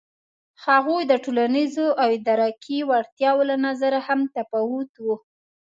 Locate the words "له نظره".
3.49-3.99